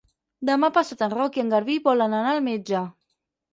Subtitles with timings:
[0.49, 2.85] Demà passat en Roc i en Garbí volen anar al metge.